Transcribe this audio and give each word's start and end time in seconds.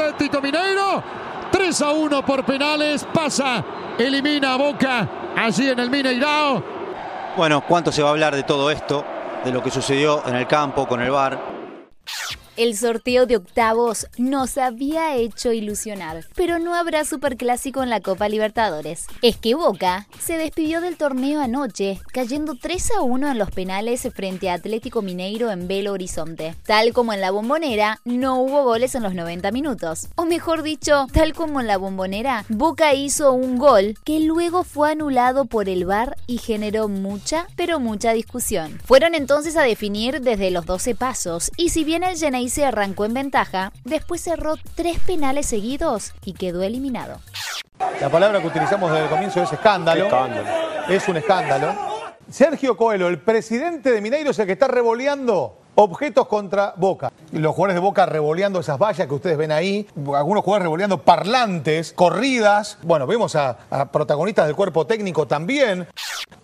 Atlético 0.00 0.40
Mineiro. 0.40 1.02
3 1.50 1.82
a 1.82 1.92
1 1.92 2.24
por 2.24 2.44
penales. 2.44 3.06
Pasa, 3.12 3.64
elimina 3.98 4.54
a 4.54 4.56
Boca 4.56 5.08
allí 5.36 5.68
en 5.68 5.78
el 5.78 5.90
Mineirao. 5.90 6.62
Bueno, 7.36 7.60
¿cuánto 7.62 7.92
se 7.92 8.02
va 8.02 8.08
a 8.08 8.12
hablar 8.12 8.34
de 8.34 8.42
todo 8.42 8.70
esto? 8.70 9.04
De 9.44 9.52
lo 9.52 9.62
que 9.62 9.70
sucedió 9.70 10.22
en 10.26 10.34
el 10.34 10.46
campo 10.46 10.86
con 10.88 11.02
el 11.02 11.10
bar. 11.10 11.45
El 12.56 12.74
sorteo 12.74 13.26
de 13.26 13.36
octavos 13.36 14.06
nos 14.16 14.56
había 14.56 15.14
hecho 15.14 15.52
ilusionar, 15.52 16.24
pero 16.34 16.58
no 16.58 16.74
habrá 16.74 17.04
superclásico 17.04 17.82
en 17.82 17.90
la 17.90 18.00
Copa 18.00 18.30
Libertadores. 18.30 19.04
Es 19.20 19.36
que 19.36 19.54
Boca 19.54 20.06
se 20.18 20.38
despidió 20.38 20.80
del 20.80 20.96
torneo 20.96 21.42
anoche, 21.42 22.00
cayendo 22.14 22.54
3 22.54 22.92
a 22.92 23.02
1 23.02 23.30
en 23.30 23.38
los 23.38 23.50
penales 23.50 24.08
frente 24.14 24.48
a 24.48 24.54
Atlético 24.54 25.02
Mineiro 25.02 25.50
en 25.50 25.68
Belo 25.68 25.92
Horizonte. 25.92 26.54
Tal 26.64 26.94
como 26.94 27.12
en 27.12 27.20
la 27.20 27.30
bombonera, 27.30 28.00
no 28.06 28.40
hubo 28.40 28.64
goles 28.64 28.94
en 28.94 29.02
los 29.02 29.12
90 29.12 29.52
minutos. 29.52 30.08
O 30.14 30.24
mejor 30.24 30.62
dicho, 30.62 31.08
tal 31.12 31.34
como 31.34 31.60
en 31.60 31.66
la 31.66 31.76
bombonera, 31.76 32.46
Boca 32.48 32.94
hizo 32.94 33.34
un 33.34 33.58
gol 33.58 33.98
que 34.02 34.20
luego 34.20 34.64
fue 34.64 34.92
anulado 34.92 35.44
por 35.44 35.68
el 35.68 35.84
VAR 35.84 36.16
y 36.26 36.38
generó 36.38 36.88
mucha, 36.88 37.48
pero 37.54 37.80
mucha 37.80 38.14
discusión. 38.14 38.80
Fueron 38.82 39.14
entonces 39.14 39.58
a 39.58 39.62
definir 39.62 40.22
desde 40.22 40.50
los 40.50 40.64
12 40.64 40.94
pasos, 40.94 41.50
y 41.58 41.68
si 41.68 41.84
bien 41.84 42.02
el 42.02 42.16
Genei 42.46 42.50
se 42.50 42.64
arrancó 42.64 43.04
en 43.04 43.14
ventaja, 43.14 43.72
después 43.84 44.20
cerró 44.20 44.54
tres 44.74 44.98
penales 45.00 45.46
seguidos 45.46 46.12
y 46.24 46.34
quedó 46.34 46.62
eliminado. 46.62 47.20
La 48.00 48.08
palabra 48.08 48.40
que 48.40 48.46
utilizamos 48.46 48.90
desde 48.90 49.04
el 49.04 49.10
comienzo 49.10 49.42
es 49.42 49.52
escándalo. 49.52 50.08
Es 50.88 51.08
un 51.08 51.16
escándalo. 51.16 51.74
Sergio 52.30 52.76
Coelho, 52.76 53.08
el 53.08 53.18
presidente 53.18 53.90
de 53.90 54.00
Mineiro, 54.00 54.30
es 54.30 54.38
el 54.38 54.46
que 54.46 54.52
está 54.52 54.68
revoleando 54.68 55.58
objetos 55.76 56.26
contra 56.26 56.74
Boca. 56.76 57.12
Los 57.32 57.54
jugadores 57.54 57.74
de 57.74 57.80
Boca 57.80 58.06
revoleando 58.06 58.60
esas 58.60 58.78
vallas 58.78 59.06
que 59.06 59.14
ustedes 59.14 59.38
ven 59.38 59.52
ahí, 59.52 59.86
algunos 60.14 60.42
jugadores 60.42 60.64
revoleando 60.64 61.02
parlantes, 61.02 61.92
corridas. 61.92 62.78
Bueno, 62.82 63.06
vemos 63.06 63.36
a, 63.36 63.58
a 63.70 63.92
protagonistas 63.92 64.46
del 64.46 64.56
cuerpo 64.56 64.86
técnico 64.86 65.26
también. 65.26 65.86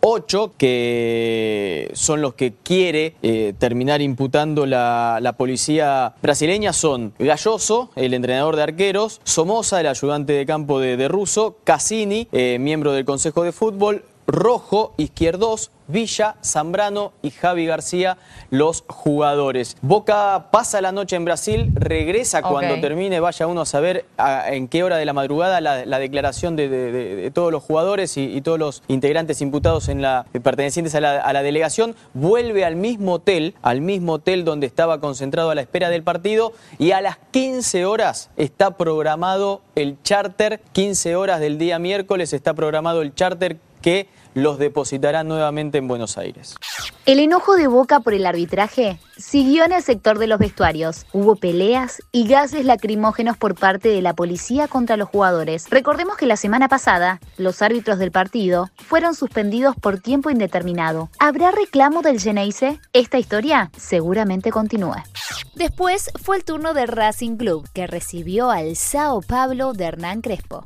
Ocho 0.01 0.53
que 0.57 1.91
son 1.95 2.21
los 2.23 2.35
que 2.35 2.55
quiere 2.63 3.17
eh, 3.23 3.55
terminar 3.59 4.01
imputando 4.01 4.67
la, 4.67 5.19
la 5.21 5.33
policía 5.35 6.15
brasileña 6.23 6.73
son 6.73 7.15
Galloso, 7.19 7.91
el 7.97 8.15
entrenador 8.15 8.57
de 8.57 8.63
arqueros, 8.63 9.21
Somoza, 9.25 9.81
el 9.81 9.87
ayudante 9.87 10.33
de 10.33 10.47
campo 10.47 10.79
de, 10.81 10.97
de 10.97 11.09
Russo, 11.09 11.57
Cassini, 11.65 12.29
eh, 12.33 12.59
miembro 12.61 12.93
del 12.93 13.05
Consejo 13.05 13.43
de 13.43 13.53
Fútbol, 13.53 14.05
Rojo, 14.33 14.95
Izquierdos, 14.97 15.71
Villa, 15.89 16.37
Zambrano 16.43 17.13
y 17.21 17.31
Javi 17.31 17.67
García, 17.67 18.17
los 18.51 18.83
jugadores. 18.89 19.77
Boca 19.83 20.47
pasa 20.51 20.81
la 20.81 20.91
noche 20.91 21.17
en 21.17 21.27
Brasil, 21.27 21.71
regresa 21.75 22.41
cuando 22.41 22.81
termine, 22.81 23.21
vaya 23.21 23.47
uno 23.47 23.61
a 23.61 23.67
saber 23.67 24.07
a- 24.17 24.51
en 24.53 24.69
qué 24.69 24.85
hora 24.85 24.97
de 24.97 25.05
la 25.05 25.13
madrugada 25.13 25.61
la, 25.61 25.85
la 25.85 25.99
declaración 25.99 26.57
de, 26.57 26.71
de- 26.71 26.93
de- 26.93 27.17
de 27.17 27.31
todos 27.31 27.53
los 27.53 27.63
jugadores 27.63 28.17
y, 28.17 28.25
y 28.35 28.41
todos 28.41 28.59
los 28.59 28.83
integrantes 28.89 29.43
imputados 29.43 29.89
en 29.91 30.01
la, 30.01 30.25
pertenecientes 30.43 30.95
a 30.95 31.01
la, 31.01 31.21
a 31.21 31.33
la 31.35 31.43
delegación, 31.43 31.95
vuelve 32.15 32.65
al 32.65 32.77
mismo 32.77 33.15
hotel, 33.15 33.55
al 33.61 33.83
mismo 33.83 34.15
hotel 34.15 34.47
donde 34.47 34.67
estaba 34.67 34.99
concentrado 34.99 35.51
a 35.51 35.55
la 35.55 35.61
espera 35.61 35.91
del 35.91 36.05
partido 36.05 36.53
y 36.79 36.93
a 36.93 37.03
las 37.03 37.19
15 37.33 37.85
horas 37.85 38.31
está 38.39 38.79
programado 38.79 39.61
el 39.75 39.99
charter, 40.03 40.61
15 40.73 41.17
horas 41.17 41.39
del 41.41 41.59
día 41.59 41.79
miércoles 41.79 42.33
está 42.33 42.55
programado 42.55 43.03
el 43.03 43.15
charter 43.15 43.59
que 43.83 44.07
los 44.35 44.59
depositará 44.59 45.25
nuevamente 45.25 45.79
en 45.79 45.89
Buenos 45.89 46.19
Aires. 46.19 46.57
El 47.05 47.19
enojo 47.19 47.57
de 47.57 47.67
Boca 47.67 48.01
por 48.01 48.15
el 48.15 48.27
arbitraje 48.27 48.99
siguió 49.17 49.65
en 49.65 49.73
el 49.73 49.83
sector 49.83 50.19
de 50.19 50.27
los 50.27 50.39
vestuarios. 50.39 51.05
Hubo 51.13 51.37
peleas 51.37 52.01
y 52.13 52.29
gases 52.29 52.65
lacrimógenos 52.65 53.37
por 53.37 53.55
parte 53.55 53.89
de 53.89 54.03
la 54.03 54.15
policía 54.15 54.69
contra 54.69 54.97
los 54.97 55.09
jugadores. 55.09 55.67
Recordemos 55.69 56.17
que 56.17 56.27
la 56.27 56.37
semana 56.37 56.69
pasada, 56.69 57.21
los 57.39 57.61
árbitros 57.61 57.99
del 57.99 58.13
partido 58.13 58.71
fueron 58.77 59.15
suspendidos 59.15 59.75
por 59.77 60.01
tiempo 60.01 60.31
indeterminado. 60.31 61.09
¿Habrá 61.19 61.51
reclamo 61.51 62.03
del 62.03 62.21
Geneise? 62.21 62.81
Esta 62.93 63.19
historia 63.19 63.71
seguramente 63.77 64.51
continúa. 64.51 65.05
Después 65.55 66.11
fue 66.23 66.37
el 66.37 66.45
turno 66.45 66.73
del 66.73 66.89
Racing 66.89 67.37
Club, 67.37 67.69
que 67.73 67.87
recibió 67.87 68.51
al 68.51 68.77
Sao 68.77 69.21
Pablo 69.21 69.73
de 69.73 69.85
Hernán 69.85 70.21
Crespo. 70.21 70.65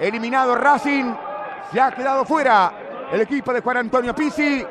Eliminado 0.00 0.54
Racing, 0.54 1.12
se 1.72 1.80
ha 1.80 1.92
quedado 1.92 2.24
fuera 2.24 3.08
el 3.12 3.20
equipo 3.20 3.52
de 3.52 3.60
Juan 3.60 3.78
Antonio 3.78 4.14
Pizzi. 4.14 4.64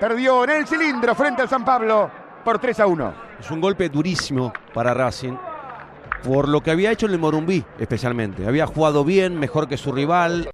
Perdió 0.00 0.44
en 0.44 0.50
el 0.50 0.66
cilindro 0.66 1.14
frente 1.14 1.42
al 1.42 1.48
San 1.48 1.64
Pablo 1.64 2.10
por 2.44 2.58
3 2.58 2.80
a 2.80 2.86
1. 2.86 3.14
Es 3.40 3.50
un 3.50 3.60
golpe 3.60 3.88
durísimo 3.88 4.52
para 4.72 4.94
Racing. 4.94 5.36
Por 6.22 6.48
lo 6.48 6.60
que 6.62 6.70
había 6.70 6.90
hecho 6.90 7.06
en 7.06 7.12
el 7.12 7.18
Morumbí, 7.18 7.64
especialmente. 7.78 8.46
Había 8.46 8.66
jugado 8.66 9.04
bien, 9.04 9.38
mejor 9.38 9.68
que 9.68 9.76
su 9.76 9.92
rival. 9.92 10.50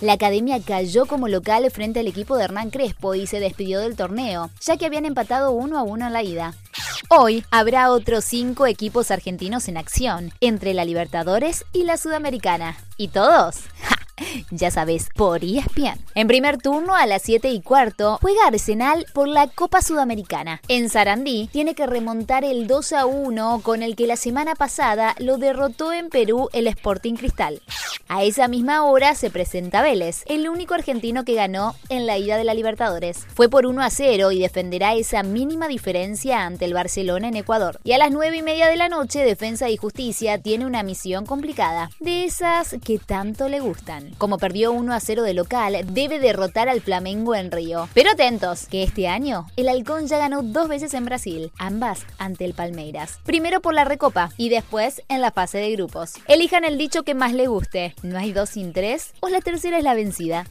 La 0.00 0.14
academia 0.14 0.58
cayó 0.64 1.06
como 1.06 1.28
local 1.28 1.70
frente 1.70 2.00
al 2.00 2.06
equipo 2.06 2.36
de 2.36 2.44
Hernán 2.44 2.70
Crespo 2.70 3.14
y 3.14 3.26
se 3.26 3.38
despidió 3.38 3.80
del 3.80 3.96
torneo, 3.96 4.50
ya 4.60 4.76
que 4.76 4.86
habían 4.86 5.04
empatado 5.04 5.52
uno 5.52 5.78
a 5.78 5.82
uno 5.82 6.06
en 6.06 6.12
la 6.12 6.22
ida. 6.22 6.54
Hoy 7.10 7.44
habrá 7.50 7.90
otros 7.90 8.24
cinco 8.24 8.66
equipos 8.66 9.10
argentinos 9.10 9.68
en 9.68 9.76
acción, 9.76 10.32
entre 10.40 10.74
la 10.74 10.84
Libertadores 10.84 11.64
y 11.72 11.84
la 11.84 11.96
Sudamericana. 11.96 12.76
¿Y 12.96 13.08
todos? 13.08 13.56
¡Ja! 13.82 13.99
Ya 14.50 14.70
sabes, 14.70 15.08
por 15.14 15.44
ESPN. 15.44 15.98
En 16.14 16.26
primer 16.26 16.58
turno, 16.58 16.94
a 16.94 17.06
las 17.06 17.22
7 17.22 17.50
y 17.50 17.60
cuarto, 17.60 18.18
juega 18.20 18.46
Arsenal 18.46 19.06
por 19.12 19.28
la 19.28 19.46
Copa 19.48 19.82
Sudamericana. 19.82 20.60
En 20.68 20.88
Sarandí, 20.88 21.48
tiene 21.52 21.74
que 21.74 21.86
remontar 21.86 22.44
el 22.44 22.66
2 22.66 22.92
a 22.92 23.06
1 23.06 23.60
con 23.62 23.82
el 23.82 23.96
que 23.96 24.06
la 24.06 24.16
semana 24.16 24.54
pasada 24.54 25.14
lo 25.18 25.38
derrotó 25.38 25.92
en 25.92 26.08
Perú 26.08 26.48
el 26.52 26.66
Sporting 26.66 27.14
Cristal. 27.14 27.62
A 28.08 28.24
esa 28.24 28.48
misma 28.48 28.82
hora 28.84 29.14
se 29.14 29.30
presenta 29.30 29.82
Vélez, 29.82 30.24
el 30.26 30.48
único 30.48 30.74
argentino 30.74 31.24
que 31.24 31.34
ganó 31.34 31.76
en 31.88 32.06
la 32.06 32.18
ida 32.18 32.36
de 32.36 32.44
la 32.44 32.54
Libertadores. 32.54 33.24
Fue 33.34 33.48
por 33.48 33.66
1 33.66 33.82
a 33.82 33.90
0 33.90 34.32
y 34.32 34.40
defenderá 34.40 34.94
esa 34.94 35.22
mínima 35.22 35.68
diferencia 35.68 36.44
ante 36.44 36.64
el 36.64 36.74
Barcelona 36.74 37.28
en 37.28 37.36
Ecuador. 37.36 37.78
Y 37.84 37.92
a 37.92 37.98
las 37.98 38.10
9 38.10 38.36
y 38.36 38.42
media 38.42 38.66
de 38.66 38.76
la 38.76 38.88
noche, 38.88 39.24
Defensa 39.24 39.70
y 39.70 39.76
Justicia 39.76 40.38
tiene 40.38 40.66
una 40.66 40.82
misión 40.82 41.24
complicada, 41.24 41.90
de 42.00 42.24
esas 42.24 42.74
que 42.84 42.98
tanto 42.98 43.48
le 43.48 43.60
gustan. 43.60 44.09
Como 44.18 44.38
perdió 44.38 44.72
1 44.72 44.92
a 44.92 45.00
0 45.00 45.22
de 45.22 45.34
local, 45.34 45.76
debe 45.92 46.18
derrotar 46.18 46.68
al 46.68 46.80
Flamengo 46.80 47.34
en 47.34 47.50
Río. 47.50 47.88
Pero 47.94 48.10
atentos, 48.10 48.66
que 48.66 48.82
este 48.82 49.08
año 49.08 49.46
el 49.56 49.68
Halcón 49.68 50.06
ya 50.06 50.18
ganó 50.18 50.42
dos 50.42 50.68
veces 50.68 50.94
en 50.94 51.04
Brasil, 51.04 51.52
ambas 51.58 52.06
ante 52.18 52.44
el 52.44 52.54
Palmeiras. 52.54 53.18
Primero 53.24 53.60
por 53.60 53.74
la 53.74 53.84
Recopa 53.84 54.30
y 54.36 54.48
después 54.48 55.02
en 55.08 55.20
la 55.20 55.30
fase 55.30 55.58
de 55.58 55.72
grupos. 55.72 56.14
Elijan 56.26 56.64
el 56.64 56.78
dicho 56.78 57.02
que 57.02 57.14
más 57.14 57.32
les 57.32 57.48
guste. 57.48 57.94
¿No 58.02 58.18
hay 58.18 58.32
dos 58.32 58.50
sin 58.50 58.72
tres? 58.72 59.12
¿O 59.20 59.28
la 59.28 59.40
tercera 59.40 59.78
es 59.78 59.84
la 59.84 59.94
vencida? 59.94 60.46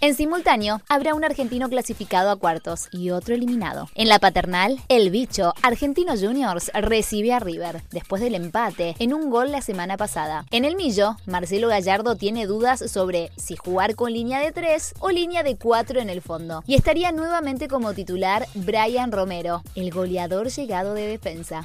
En 0.00 0.14
simultáneo, 0.14 0.80
habrá 0.88 1.14
un 1.14 1.24
argentino 1.24 1.68
clasificado 1.68 2.30
a 2.30 2.36
cuartos 2.36 2.88
y 2.92 3.10
otro 3.10 3.34
eliminado. 3.34 3.88
En 3.94 4.08
la 4.08 4.18
paternal, 4.18 4.80
el 4.88 5.10
bicho, 5.10 5.54
Argentino 5.62 6.14
Juniors, 6.16 6.70
recibe 6.74 7.32
a 7.32 7.40
River, 7.40 7.82
después 7.90 8.22
del 8.22 8.34
empate, 8.34 8.94
en 8.98 9.12
un 9.12 9.30
gol 9.30 9.50
la 9.50 9.60
semana 9.60 9.96
pasada. 9.96 10.44
En 10.50 10.64
el 10.64 10.76
millo, 10.76 11.16
Marcelo 11.26 11.68
Gallardo 11.68 12.16
tiene 12.16 12.46
dudas 12.46 12.80
sobre 12.98 13.30
si 13.36 13.54
jugar 13.54 13.94
con 13.94 14.12
línea 14.12 14.40
de 14.40 14.50
3 14.50 14.94
o 14.98 15.10
línea 15.10 15.44
de 15.44 15.56
4 15.56 16.00
en 16.00 16.10
el 16.10 16.20
fondo. 16.20 16.64
Y 16.66 16.74
estaría 16.74 17.12
nuevamente 17.12 17.68
como 17.68 17.94
titular 17.94 18.44
Brian 18.54 19.12
Romero, 19.12 19.62
el 19.76 19.92
goleador 19.92 20.48
llegado 20.48 20.94
de 20.94 21.06
defensa. 21.06 21.64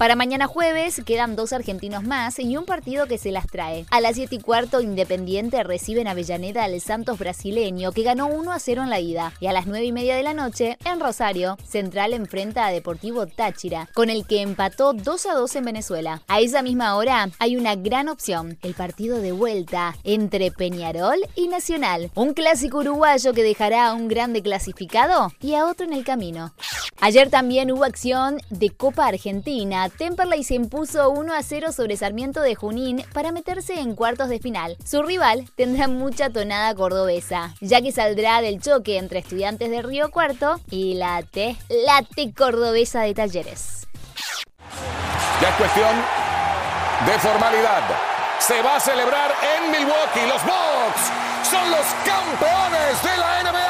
Para 0.00 0.16
mañana 0.16 0.46
jueves 0.46 1.02
quedan 1.04 1.36
dos 1.36 1.52
argentinos 1.52 2.04
más 2.04 2.38
y 2.38 2.56
un 2.56 2.64
partido 2.64 3.06
que 3.06 3.18
se 3.18 3.32
las 3.32 3.46
trae. 3.46 3.84
A 3.90 4.00
las 4.00 4.14
7 4.14 4.36
y 4.36 4.38
cuarto, 4.38 4.80
Independiente 4.80 5.62
recibe 5.62 6.00
en 6.00 6.08
Avellaneda 6.08 6.64
al 6.64 6.80
Santos 6.80 7.18
brasileño 7.18 7.92
que 7.92 8.02
ganó 8.02 8.28
1 8.28 8.50
a 8.50 8.58
0 8.58 8.84
en 8.84 8.88
la 8.88 8.98
ida. 8.98 9.34
Y 9.40 9.46
a 9.46 9.52
las 9.52 9.66
9 9.66 9.84
y 9.84 9.92
media 9.92 10.16
de 10.16 10.22
la 10.22 10.32
noche, 10.32 10.78
en 10.86 11.00
Rosario, 11.00 11.58
Central 11.68 12.14
enfrenta 12.14 12.64
a 12.64 12.72
Deportivo 12.72 13.26
Táchira, 13.26 13.90
con 13.92 14.08
el 14.08 14.26
que 14.26 14.40
empató 14.40 14.94
2 14.94 15.26
a 15.26 15.34
2 15.34 15.56
en 15.56 15.64
Venezuela. 15.66 16.22
A 16.28 16.40
esa 16.40 16.62
misma 16.62 16.96
hora 16.96 17.28
hay 17.38 17.58
una 17.58 17.74
gran 17.74 18.08
opción, 18.08 18.56
el 18.62 18.72
partido 18.72 19.18
de 19.18 19.32
vuelta 19.32 19.98
entre 20.02 20.50
Peñarol 20.50 21.18
y 21.36 21.48
Nacional. 21.48 22.10
Un 22.14 22.32
clásico 22.32 22.78
uruguayo 22.78 23.34
que 23.34 23.42
dejará 23.42 23.88
a 23.88 23.92
un 23.92 24.08
grande 24.08 24.40
clasificado 24.40 25.30
y 25.42 25.56
a 25.56 25.66
otro 25.66 25.84
en 25.84 25.92
el 25.92 26.04
camino. 26.04 26.54
Ayer 27.02 27.30
también 27.30 27.70
hubo 27.70 27.84
acción 27.84 28.40
de 28.50 28.70
Copa 28.70 29.06
Argentina. 29.06 29.89
Temperley 29.90 30.44
se 30.44 30.54
impuso 30.54 31.10
1 31.10 31.34
a 31.34 31.42
0 31.42 31.72
sobre 31.72 31.96
Sarmiento 31.96 32.40
de 32.40 32.54
Junín 32.54 33.04
para 33.12 33.32
meterse 33.32 33.80
en 33.80 33.94
cuartos 33.94 34.28
de 34.28 34.38
final. 34.38 34.76
Su 34.84 35.02
rival 35.02 35.48
tendrá 35.56 35.88
mucha 35.88 36.30
tonada 36.30 36.74
cordobesa, 36.74 37.54
ya 37.60 37.80
que 37.82 37.92
saldrá 37.92 38.40
del 38.40 38.60
choque 38.60 38.98
entre 38.98 39.18
estudiantes 39.18 39.70
de 39.70 39.82
Río 39.82 40.10
Cuarto 40.10 40.60
y 40.70 40.94
la 40.94 41.22
T, 41.22 41.56
la 41.68 42.02
T 42.02 42.32
cordobesa 42.32 43.02
de 43.02 43.14
Talleres. 43.14 43.86
Ya 45.40 45.48
es 45.48 45.54
cuestión 45.56 45.96
de 47.06 47.18
formalidad. 47.18 47.82
Se 48.38 48.60
va 48.62 48.76
a 48.76 48.80
celebrar 48.80 49.32
en 49.56 49.70
Milwaukee. 49.70 50.26
Los 50.28 50.42
Bucks 50.44 51.10
son 51.50 51.70
los 51.70 51.86
campeones 52.04 53.02
de 53.02 53.16
la 53.16 53.42
NBA. 53.42 53.69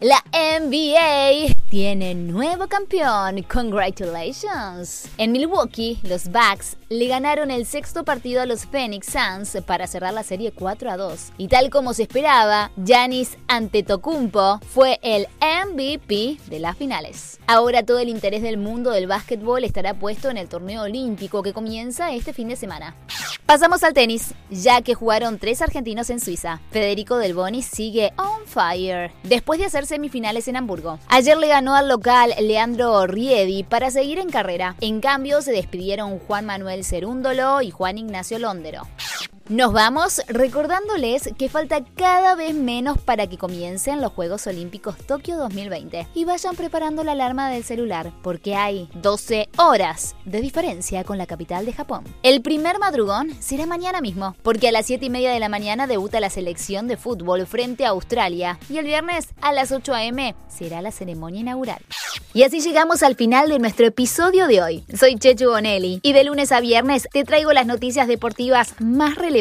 La 0.00 0.22
NBA 0.32 1.54
tiene 1.70 2.14
nuevo 2.14 2.68
campeón. 2.68 3.42
Congratulations. 3.42 5.08
En 5.18 5.32
Milwaukee, 5.32 5.98
los 6.04 6.28
Bucks 6.28 6.76
le 6.88 7.08
ganaron 7.08 7.50
el 7.50 7.66
sexto 7.66 8.04
partido 8.04 8.40
a 8.40 8.46
los 8.46 8.64
Phoenix 8.64 9.08
Suns 9.08 9.58
para 9.66 9.88
cerrar 9.88 10.14
la 10.14 10.22
serie 10.22 10.52
4 10.52 10.90
a 10.90 10.96
2. 10.96 11.32
Y 11.38 11.48
tal 11.48 11.70
como 11.70 11.94
se 11.94 12.04
esperaba, 12.04 12.70
Giannis 12.76 13.36
Antetokounmpo 13.48 14.60
fue 14.68 15.00
el 15.02 15.26
MVP 15.40 16.38
de 16.46 16.58
las 16.60 16.76
finales. 16.76 17.40
Ahora 17.48 17.82
todo 17.82 17.98
el 17.98 18.08
interés 18.08 18.42
del 18.42 18.56
mundo 18.56 18.92
del 18.92 19.08
básquetbol 19.08 19.64
estará 19.64 19.94
puesto 19.94 20.30
en 20.30 20.36
el 20.36 20.48
torneo 20.48 20.82
olímpico 20.82 21.42
que 21.42 21.52
comienza 21.52 22.12
este 22.12 22.32
fin 22.32 22.46
de 22.48 22.56
semana. 22.56 22.94
Pasamos 23.48 23.82
al 23.82 23.94
tenis, 23.94 24.34
ya 24.50 24.82
que 24.82 24.92
jugaron 24.92 25.38
tres 25.38 25.62
argentinos 25.62 26.10
en 26.10 26.20
Suiza. 26.20 26.60
Federico 26.70 27.16
Del 27.16 27.32
Boni 27.32 27.62
sigue 27.62 28.12
on 28.18 28.44
fire 28.44 29.10
después 29.22 29.58
de 29.58 29.64
hacer 29.64 29.86
semifinales 29.86 30.48
en 30.48 30.56
Hamburgo. 30.58 30.98
Ayer 31.08 31.34
le 31.38 31.48
ganó 31.48 31.74
al 31.74 31.88
local 31.88 32.34
Leandro 32.42 33.06
Riedi 33.06 33.62
para 33.62 33.90
seguir 33.90 34.18
en 34.18 34.28
carrera. 34.28 34.76
En 34.82 35.00
cambio, 35.00 35.40
se 35.40 35.52
despidieron 35.52 36.18
Juan 36.18 36.44
Manuel 36.44 36.84
Cerúndolo 36.84 37.62
y 37.62 37.70
Juan 37.70 37.96
Ignacio 37.96 38.38
Londero. 38.38 38.86
Nos 39.48 39.72
vamos 39.72 40.20
recordándoles 40.28 41.30
que 41.38 41.48
falta 41.48 41.82
cada 41.96 42.34
vez 42.34 42.54
menos 42.54 42.98
para 42.98 43.26
que 43.28 43.38
comiencen 43.38 44.02
los 44.02 44.12
Juegos 44.12 44.46
Olímpicos 44.46 44.98
Tokio 44.98 45.38
2020 45.38 46.06
y 46.14 46.26
vayan 46.26 46.54
preparando 46.54 47.02
la 47.02 47.12
alarma 47.12 47.48
del 47.48 47.64
celular 47.64 48.12
porque 48.22 48.54
hay 48.54 48.90
12 48.96 49.48
horas 49.56 50.16
de 50.26 50.42
diferencia 50.42 51.02
con 51.04 51.16
la 51.16 51.24
capital 51.24 51.64
de 51.64 51.72
Japón. 51.72 52.04
El 52.22 52.42
primer 52.42 52.78
madrugón 52.78 53.30
será 53.40 53.64
mañana 53.64 54.02
mismo 54.02 54.36
porque 54.42 54.68
a 54.68 54.72
las 54.72 54.84
7 54.84 55.06
y 55.06 55.10
media 55.10 55.32
de 55.32 55.40
la 55.40 55.48
mañana 55.48 55.86
debuta 55.86 56.20
la 56.20 56.28
selección 56.28 56.86
de 56.86 56.98
fútbol 56.98 57.46
frente 57.46 57.86
a 57.86 57.90
Australia 57.90 58.58
y 58.68 58.76
el 58.76 58.84
viernes 58.84 59.28
a 59.40 59.54
las 59.54 59.72
8 59.72 59.94
am 59.94 60.34
será 60.48 60.82
la 60.82 60.92
ceremonia 60.92 61.40
inaugural. 61.40 61.80
Y 62.34 62.42
así 62.42 62.60
llegamos 62.60 63.02
al 63.02 63.14
final 63.14 63.48
de 63.48 63.58
nuestro 63.58 63.86
episodio 63.86 64.46
de 64.46 64.60
hoy. 64.60 64.84
Soy 64.94 65.16
Chechu 65.16 65.48
Bonelli 65.48 66.00
y 66.02 66.12
de 66.12 66.24
lunes 66.24 66.52
a 66.52 66.60
viernes 66.60 67.08
te 67.10 67.24
traigo 67.24 67.52
las 67.54 67.66
noticias 67.66 68.08
deportivas 68.08 68.74
más 68.80 69.14
relevantes 69.14 69.37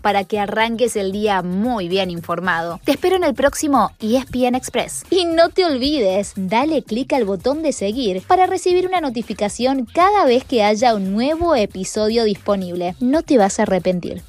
para 0.00 0.24
que 0.24 0.38
arranques 0.38 0.96
el 0.96 1.12
día 1.12 1.42
muy 1.42 1.88
bien 1.88 2.10
informado. 2.10 2.80
Te 2.84 2.92
espero 2.92 3.16
en 3.16 3.24
el 3.24 3.34
próximo 3.34 3.92
ESPN 4.00 4.54
Express. 4.54 5.04
Y 5.10 5.24
no 5.24 5.48
te 5.48 5.64
olvides, 5.64 6.32
dale 6.36 6.82
clic 6.82 7.12
al 7.12 7.24
botón 7.24 7.62
de 7.62 7.72
seguir 7.72 8.22
para 8.26 8.46
recibir 8.46 8.86
una 8.86 9.00
notificación 9.00 9.86
cada 9.86 10.24
vez 10.26 10.44
que 10.44 10.62
haya 10.62 10.94
un 10.94 11.12
nuevo 11.12 11.54
episodio 11.54 12.24
disponible. 12.24 12.94
No 13.00 13.22
te 13.22 13.38
vas 13.38 13.58
a 13.58 13.62
arrepentir. 13.62 14.22